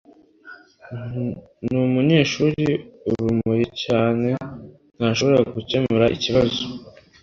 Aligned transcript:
Numunyeshuri 1.65 2.65
urumuri 3.09 3.65
cyane 3.83 4.29
ntashobora 4.97 5.39
gukemura 5.55 6.05
ikibazo 6.15 6.61